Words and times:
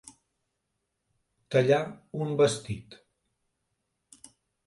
Tallar 1.55 1.79
un 2.25 2.33
vestit. 2.41 2.97